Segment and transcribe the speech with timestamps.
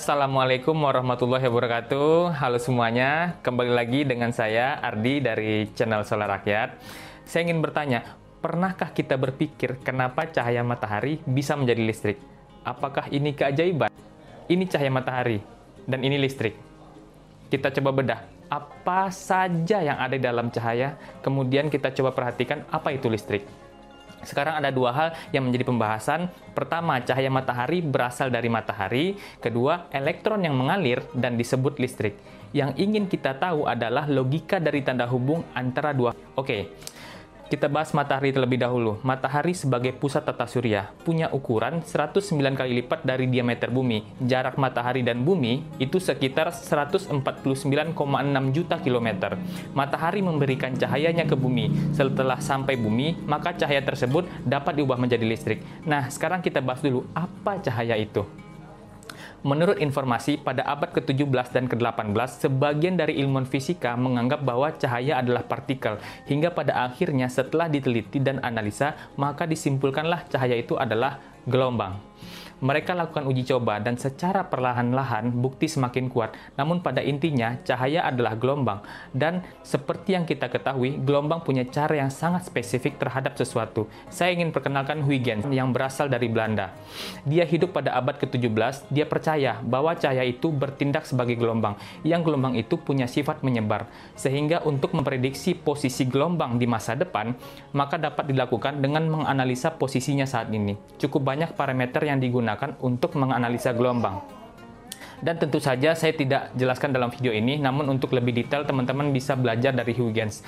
[0.00, 2.32] Assalamualaikum warahmatullahi wabarakatuh.
[2.32, 6.80] Halo semuanya, kembali lagi dengan saya Ardi dari channel Solar Rakyat.
[7.28, 12.18] Saya ingin bertanya, pernahkah kita berpikir kenapa cahaya matahari bisa menjadi listrik?
[12.64, 13.92] Apakah ini keajaiban?
[14.48, 15.44] Ini cahaya matahari
[15.84, 16.56] dan ini listrik.
[17.52, 23.04] Kita coba bedah, apa saja yang ada dalam cahaya, kemudian kita coba perhatikan apa itu
[23.12, 23.44] listrik.
[24.22, 26.28] Sekarang ada dua hal yang menjadi pembahasan.
[26.52, 29.16] Pertama, cahaya matahari berasal dari matahari.
[29.40, 32.16] Kedua, elektron yang mengalir dan disebut listrik.
[32.50, 36.10] Yang ingin kita tahu adalah logika dari tanda hubung antara dua.
[36.34, 36.74] Oke,
[37.50, 39.02] kita bahas matahari terlebih dahulu.
[39.02, 44.06] Matahari sebagai pusat tata surya punya ukuran 109 kali lipat dari diameter bumi.
[44.22, 47.10] Jarak matahari dan bumi itu sekitar 149,6
[48.54, 49.34] juta kilometer.
[49.74, 51.90] Matahari memberikan cahayanya ke bumi.
[51.90, 55.58] Setelah sampai bumi, maka cahaya tersebut dapat diubah menjadi listrik.
[55.82, 58.22] Nah, sekarang kita bahas dulu apa cahaya itu.
[59.40, 65.48] Menurut informasi, pada abad ke-17 dan ke-18, sebagian dari ilmuwan fisika menganggap bahwa cahaya adalah
[65.48, 65.96] partikel,
[66.28, 71.96] hingga pada akhirnya setelah diteliti dan analisa, maka disimpulkanlah cahaya itu adalah gelombang.
[72.60, 76.36] Mereka lakukan uji coba dan secara perlahan-lahan bukti semakin kuat.
[76.60, 78.84] Namun pada intinya cahaya adalah gelombang
[79.16, 83.88] dan seperti yang kita ketahui, gelombang punya cara yang sangat spesifik terhadap sesuatu.
[84.12, 86.76] Saya ingin perkenalkan Huygens yang berasal dari Belanda.
[87.24, 92.60] Dia hidup pada abad ke-17, dia percaya bahwa cahaya itu bertindak sebagai gelombang, yang gelombang
[92.60, 93.88] itu punya sifat menyebar.
[94.20, 97.32] Sehingga untuk memprediksi posisi gelombang di masa depan,
[97.72, 100.76] maka dapat dilakukan dengan menganalisa posisinya saat ini.
[101.00, 104.18] Cukup banyak parameter yang digunakan digunakan untuk menganalisa gelombang.
[105.20, 109.36] Dan tentu saja saya tidak jelaskan dalam video ini, namun untuk lebih detail teman-teman bisa
[109.36, 110.40] belajar dari Huygens.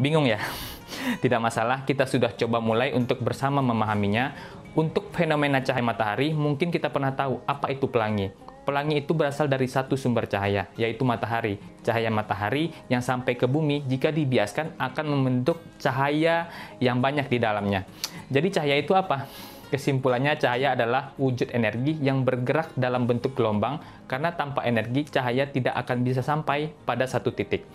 [0.00, 0.40] Bingung ya?
[1.22, 4.32] Tidak masalah, kita sudah coba mulai untuk bersama memahaminya.
[4.76, 8.28] Untuk fenomena cahaya matahari, mungkin kita pernah tahu apa itu pelangi.
[8.68, 11.56] Pelangi itu berasal dari satu sumber cahaya, yaitu matahari.
[11.80, 17.88] Cahaya matahari yang sampai ke bumi jika dibiaskan akan membentuk cahaya yang banyak di dalamnya.
[18.28, 19.24] Jadi cahaya itu apa?
[19.66, 25.74] Kesimpulannya, cahaya adalah wujud energi yang bergerak dalam bentuk gelombang, karena tanpa energi, cahaya tidak
[25.74, 27.66] akan bisa sampai pada satu titik.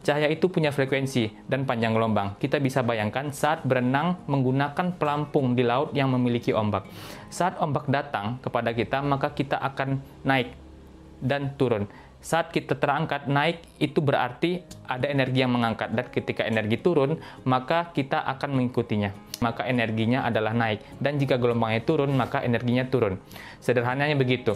[0.00, 2.40] Cahaya itu punya frekuensi dan panjang gelombang.
[2.40, 6.88] Kita bisa bayangkan saat berenang menggunakan pelampung di laut yang memiliki ombak.
[7.28, 10.56] Saat ombak datang kepada kita, maka kita akan naik
[11.20, 11.84] dan turun.
[12.20, 15.92] Saat kita terangkat naik, itu berarti ada energi yang mengangkat.
[15.92, 17.16] Dan ketika energi turun,
[17.48, 20.84] maka kita akan mengikutinya maka energinya adalah naik.
[21.00, 23.18] Dan jika gelombangnya turun, maka energinya turun.
[23.58, 24.54] Sederhananya begitu.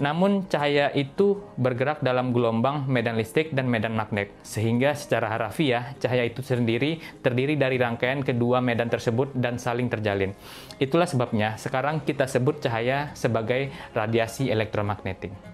[0.00, 4.32] Namun cahaya itu bergerak dalam gelombang medan listrik dan medan magnet.
[4.40, 10.32] Sehingga secara harafiah, cahaya itu sendiri terdiri dari rangkaian kedua medan tersebut dan saling terjalin.
[10.80, 15.51] Itulah sebabnya sekarang kita sebut cahaya sebagai radiasi elektromagnetik.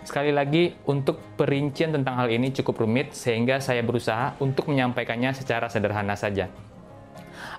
[0.00, 5.68] Sekali lagi, untuk perincian tentang hal ini cukup rumit, sehingga saya berusaha untuk menyampaikannya secara
[5.68, 6.48] sederhana saja.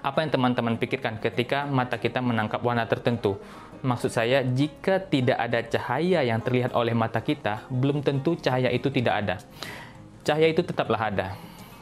[0.02, 3.38] Apa yang teman-teman pikirkan ketika mata kita menangkap warna tertentu?
[3.85, 8.90] Maksud saya, jika tidak ada cahaya yang terlihat oleh mata kita, belum tentu cahaya itu
[8.90, 9.35] tidak ada.
[10.25, 11.38] Cahaya itu tetaplah ada.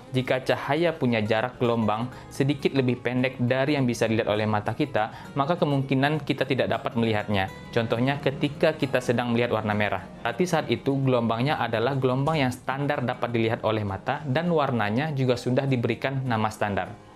[0.09, 5.33] Jika cahaya punya jarak gelombang sedikit lebih pendek dari yang bisa dilihat oleh mata kita,
[5.37, 7.49] maka kemungkinan kita tidak dapat melihatnya.
[7.69, 10.03] Contohnya ketika kita sedang melihat warna merah.
[10.25, 15.37] Berarti saat itu gelombangnya adalah gelombang yang standar dapat dilihat oleh mata dan warnanya juga
[15.37, 17.09] sudah diberikan nama standar.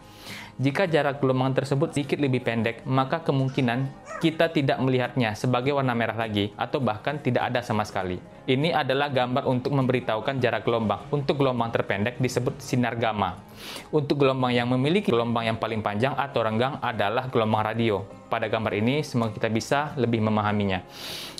[0.62, 3.90] Jika jarak gelombang tersebut sedikit lebih pendek, maka kemungkinan
[4.22, 8.22] kita tidak melihatnya sebagai warna merah lagi, atau bahkan tidak ada sama sekali.
[8.44, 11.08] Ini adalah gambar untuk memberitahukan jarak gelombang.
[11.16, 13.40] Untuk gelombang terpendek disebut sinar gamma.
[13.88, 18.04] Untuk gelombang yang memiliki gelombang yang paling panjang atau renggang adalah gelombang radio.
[18.28, 20.84] Pada gambar ini, semoga kita bisa lebih memahaminya.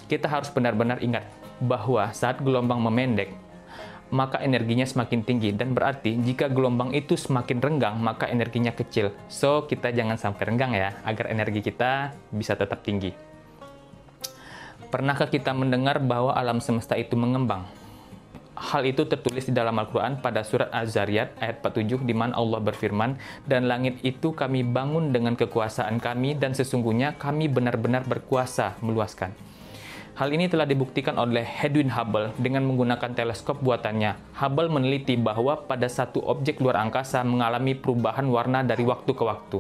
[0.08, 1.28] Kita harus benar-benar ingat
[1.60, 3.36] bahwa saat gelombang memendek,
[4.08, 9.12] maka energinya semakin tinggi dan berarti jika gelombang itu semakin renggang maka energinya kecil.
[9.28, 13.33] So, kita jangan sampai renggang ya agar energi kita bisa tetap tinggi.
[14.94, 17.66] Pernahkah kita mendengar bahwa alam semesta itu mengembang?
[18.54, 23.18] Hal itu tertulis di dalam Al-Quran pada surat Az-Zariyat ayat 47 di mana Allah berfirman,
[23.42, 29.34] Dan langit itu kami bangun dengan kekuasaan kami dan sesungguhnya kami benar-benar berkuasa meluaskan.
[30.14, 34.38] Hal ini telah dibuktikan oleh Edwin Hubble dengan menggunakan teleskop buatannya.
[34.38, 39.58] Hubble meneliti bahwa pada satu objek luar angkasa mengalami perubahan warna dari waktu ke waktu.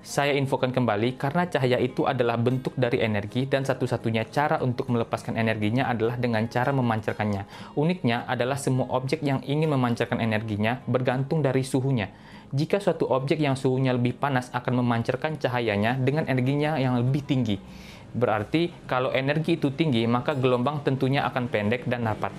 [0.00, 5.36] Saya infokan kembali karena cahaya itu adalah bentuk dari energi dan satu-satunya cara untuk melepaskan
[5.36, 7.76] energinya adalah dengan cara memancarkannya.
[7.76, 12.08] Uniknya adalah semua objek yang ingin memancarkan energinya bergantung dari suhunya.
[12.48, 17.60] Jika suatu objek yang suhunya lebih panas akan memancarkan cahayanya dengan energinya yang lebih tinggi.
[18.16, 22.32] Berarti kalau energi itu tinggi, maka gelombang tentunya akan pendek dan dapat.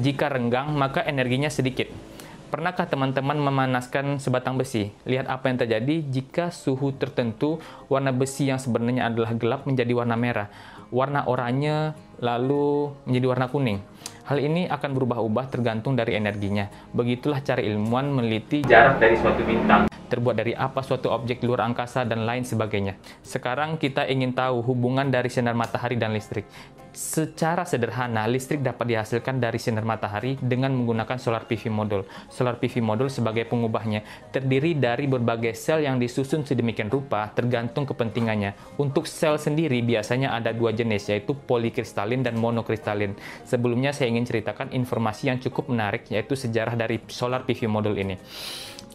[0.00, 1.92] Jika renggang, maka energinya sedikit.
[2.46, 4.94] Pernahkah teman-teman memanaskan sebatang besi?
[5.02, 7.58] Lihat apa yang terjadi jika suhu tertentu
[7.90, 10.46] warna besi yang sebenarnya adalah gelap menjadi warna merah,
[10.94, 11.90] warna oranye
[12.22, 13.82] lalu menjadi warna kuning.
[14.30, 16.70] Hal ini akan berubah-ubah tergantung dari energinya.
[16.94, 21.66] Begitulah cara ilmuwan meneliti jarak dari suatu bintang terbuat dari apa suatu objek di luar
[21.66, 22.96] angkasa, dan lain sebagainya.
[23.20, 26.46] Sekarang kita ingin tahu hubungan dari sinar matahari dan listrik.
[26.96, 32.08] Secara sederhana, listrik dapat dihasilkan dari sinar matahari dengan menggunakan solar PV modul.
[32.32, 34.00] Solar PV modul sebagai pengubahnya
[34.32, 38.80] terdiri dari berbagai sel yang disusun sedemikian rupa tergantung kepentingannya.
[38.80, 43.12] Untuk sel sendiri biasanya ada dua jenis yaitu polikristalin dan monokristalin.
[43.44, 48.16] Sebelumnya saya ingin ceritakan informasi yang cukup menarik yaitu sejarah dari solar PV modul ini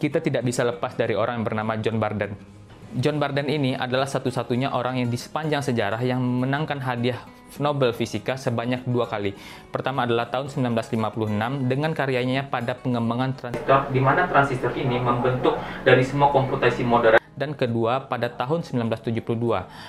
[0.02, 2.32] kita tidak bisa lepas orang yang bernama John Barden.
[2.92, 7.24] John Barden ini adalah satu-satunya orang yang di sepanjang sejarah yang memenangkan hadiah
[7.56, 9.32] Nobel Fisika sebanyak dua kali.
[9.72, 16.04] Pertama adalah tahun 1956 dengan karyanya pada pengembangan transistor, di mana transistor ini membentuk dari
[16.04, 19.18] semua komputasi modern dan kedua pada tahun 1972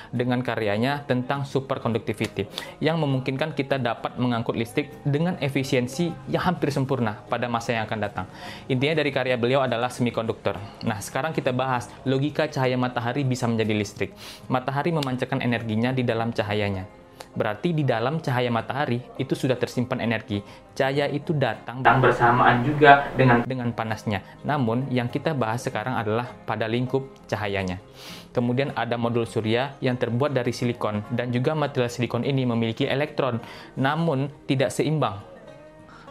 [0.10, 2.50] dengan karyanya tentang superconductivity
[2.82, 8.00] yang memungkinkan kita dapat mengangkut listrik dengan efisiensi yang hampir sempurna pada masa yang akan
[8.02, 8.26] datang.
[8.66, 10.58] Intinya dari karya beliau adalah semikonduktor.
[10.82, 14.10] Nah, sekarang kita bahas logika cahaya matahari bisa menjadi listrik.
[14.50, 17.03] Matahari memancarkan energinya di dalam cahayanya.
[17.34, 20.46] Berarti di dalam cahaya matahari itu sudah tersimpan energi.
[20.78, 24.22] Cahaya itu datang dan bersamaan juga dengan dengan panasnya.
[24.46, 27.82] Namun yang kita bahas sekarang adalah pada lingkup cahayanya.
[28.34, 33.42] Kemudian ada modul surya yang terbuat dari silikon dan juga material silikon ini memiliki elektron
[33.78, 35.22] namun tidak seimbang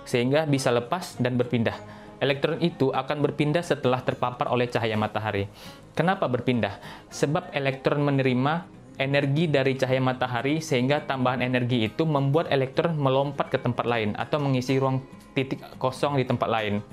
[0.02, 1.74] sehingga bisa lepas dan berpindah.
[2.22, 5.50] Elektron itu akan berpindah setelah terpapar oleh cahaya matahari.
[5.98, 6.78] Kenapa berpindah?
[7.10, 13.58] Sebab elektron menerima energi dari cahaya matahari sehingga tambahan energi itu membuat elektron melompat ke
[13.60, 15.00] tempat lain atau mengisi ruang
[15.32, 16.84] titik kosong di tempat lain.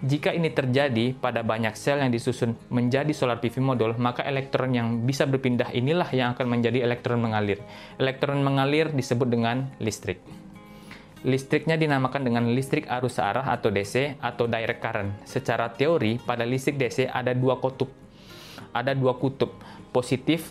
[0.00, 5.04] Jika ini terjadi pada banyak sel yang disusun menjadi solar PV modul, maka elektron yang
[5.04, 7.60] bisa berpindah inilah yang akan menjadi elektron mengalir.
[8.00, 10.24] Elektron mengalir disebut dengan listrik.
[11.20, 15.12] Listriknya dinamakan dengan listrik arus searah atau DC atau direct current.
[15.28, 17.92] Secara teori, pada listrik DC ada dua kutub.
[18.72, 19.52] Ada dua kutub,
[19.92, 20.48] positif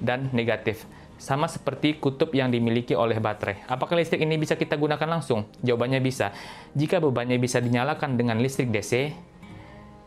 [0.00, 0.84] dan negatif.
[1.16, 3.64] Sama seperti kutub yang dimiliki oleh baterai.
[3.64, 5.48] Apakah listrik ini bisa kita gunakan langsung?
[5.64, 6.32] Jawabannya bisa.
[6.76, 9.16] Jika bebannya bisa dinyalakan dengan listrik DC,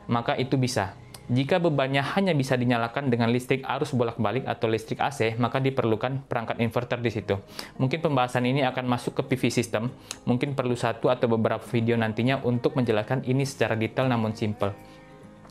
[0.06, 0.94] maka itu bisa.
[1.30, 6.58] Jika bebannya hanya bisa dinyalakan dengan listrik arus bolak-balik atau listrik AC, maka diperlukan perangkat
[6.58, 7.38] inverter di situ.
[7.78, 9.94] Mungkin pembahasan ini akan masuk ke PV system,
[10.26, 14.74] mungkin perlu satu atau beberapa video nantinya untuk menjelaskan ini secara detail namun simple.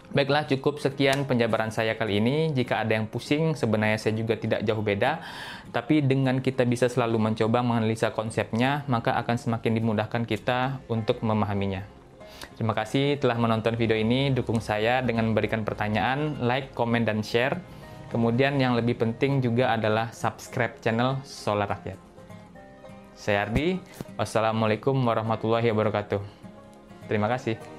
[0.08, 2.48] Baiklah, cukup sekian penjabaran saya kali ini.
[2.56, 5.20] Jika ada yang pusing, sebenarnya saya juga tidak jauh beda.
[5.68, 11.84] Tapi dengan kita bisa selalu mencoba menganalisa konsepnya, maka akan semakin dimudahkan kita untuk memahaminya.
[12.56, 14.32] Terima kasih telah menonton video ini.
[14.32, 17.60] Dukung saya dengan memberikan pertanyaan, like, komen, dan share.
[18.08, 22.00] Kemudian yang lebih penting juga adalah subscribe channel Solar Rakyat.
[23.12, 23.76] Saya Ardi.
[24.16, 26.22] Wassalamualaikum warahmatullahi wabarakatuh.
[27.12, 27.77] Terima kasih.